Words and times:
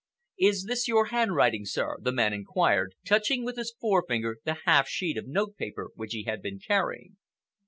"Is 0.39 0.63
this 0.67 0.87
your 0.87 1.09
handwriting, 1.13 1.63
sir?" 1.63 1.97
the 2.01 2.11
man 2.11 2.33
inquired, 2.33 2.95
touching 3.05 3.45
with 3.45 3.55
his 3.55 3.75
forefinger 3.79 4.37
the 4.43 4.57
half 4.65 4.87
sheet 4.87 5.15
of 5.15 5.27
note 5.27 5.57
paper 5.57 5.89
which 5.93 6.13
he 6.13 6.23
had 6.23 6.41
been 6.41 6.57
carrying. 6.57 7.17